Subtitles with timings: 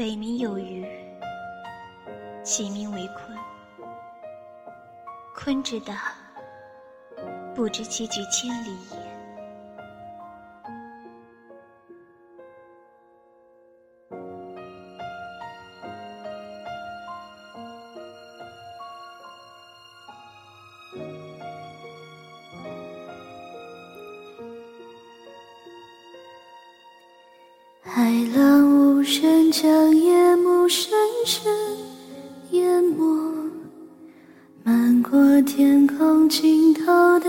[0.00, 0.88] 北冥有鱼，
[2.42, 3.36] 其名为鲲。
[5.36, 6.14] 鲲之大，
[7.54, 8.98] 不知其几千里也。
[27.82, 28.59] 海浪，
[29.62, 30.90] 将夜幕深
[31.26, 31.52] 深
[32.52, 33.04] 淹没，
[34.64, 36.86] 漫过天空尽头
[37.20, 37.28] 的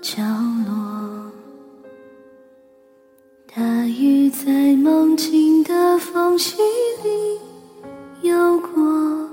[0.00, 0.22] 角
[0.64, 1.32] 落。
[3.52, 6.56] 大鱼在梦境的缝隙
[7.02, 9.28] 里游过，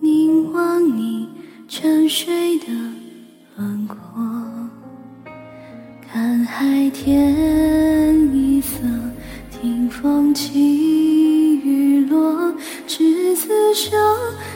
[0.00, 1.28] 凝望你
[1.68, 2.66] 沉睡的
[3.56, 3.98] 轮廓，
[6.10, 8.78] 看海天一色。
[9.58, 11.15] 听风起
[12.16, 12.54] 落，
[12.86, 13.90] 执子手，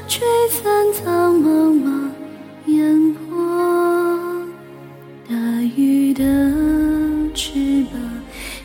[0.09, 2.11] 吹散苍茫茫
[2.67, 4.47] 烟波。
[5.29, 5.35] 大
[5.77, 6.23] 鱼的
[7.35, 8.01] 翅膀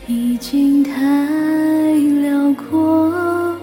[0.06, 3.58] 已经太辽阔，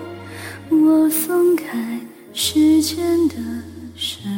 [0.70, 2.00] 我松开
[2.32, 3.36] 时间的
[3.96, 4.30] 绳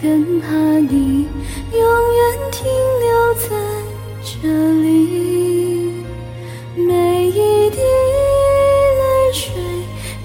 [0.00, 0.46] 更怕
[0.78, 1.26] 你
[1.72, 2.64] 永远停
[3.00, 3.48] 留在
[4.22, 4.48] 这
[4.82, 6.04] 里。
[6.76, 9.52] 每一滴泪水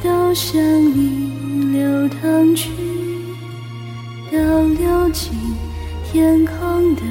[0.04, 2.70] 都向你流淌去，
[4.32, 5.34] 倒流进
[6.12, 7.02] 天空的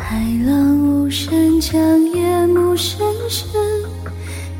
[0.00, 0.16] 海
[0.46, 2.98] 浪无声，将夜幕深
[3.28, 3.50] 深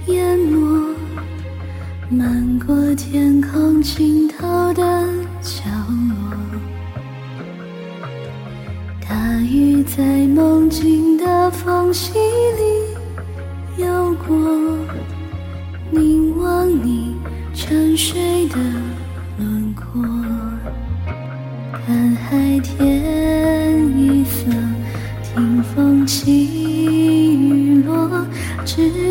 [0.09, 0.94] 淹没，
[2.10, 4.82] 漫过天空尽头的
[5.41, 5.62] 角
[6.09, 6.60] 落。
[9.09, 14.37] 大鱼在梦境的缝隙里游过，
[15.91, 17.16] 凝望你
[17.55, 18.56] 沉睡的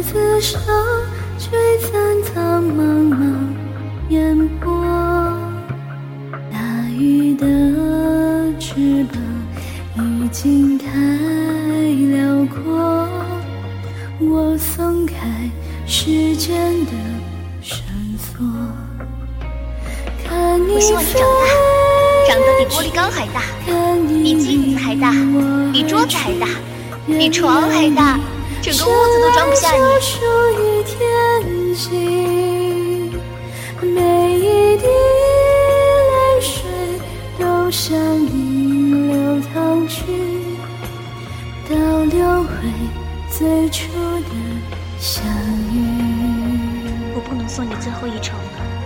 [0.10, 0.62] 此生，
[1.38, 1.92] 吹散
[2.24, 3.20] 苍茫茫
[4.08, 4.72] 烟波。
[6.50, 6.58] 大
[6.98, 7.46] 鱼的
[8.58, 9.22] 翅膀
[9.98, 13.10] 已经太辽阔，
[14.22, 15.16] 我松开
[15.86, 16.94] 时间的
[17.62, 17.84] 绳
[18.18, 18.46] 索，
[20.24, 23.42] 看你我希望你长大，长得比玻璃缸还大，
[24.24, 25.12] 比镜子还大，
[25.74, 26.48] 比桌子还大，
[27.08, 28.18] 比床还大，
[28.72, 29.80] 整个屋子都装不下你。
[30.02, 30.20] 属
[30.52, 31.00] 于天
[31.74, 31.88] 际，
[33.82, 36.60] 每一滴泪水
[37.40, 40.04] 都向你流淌去，
[41.70, 42.50] 倒流回
[43.32, 44.32] 最初的
[45.00, 45.24] 相
[45.72, 45.76] 遇。
[47.16, 48.77] 我不能送你最后一程了。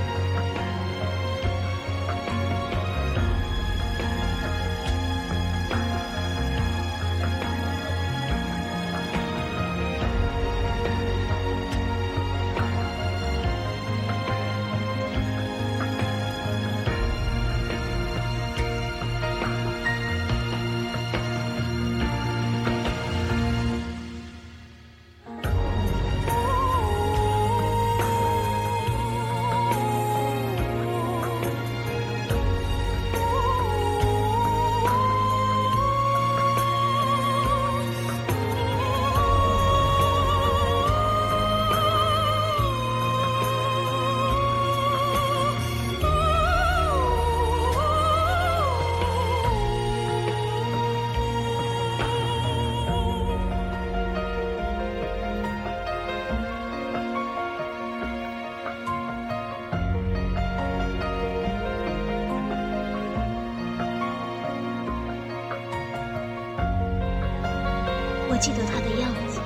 [68.42, 69.40] 记得他的样子，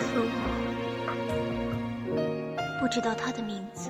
[0.00, 0.06] 可
[2.08, 2.16] 我
[2.80, 3.81] 不知道他的名字。